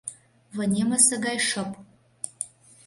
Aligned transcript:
Вынемысе 0.55 1.15
гай 1.25 1.37
шып. 1.49 1.71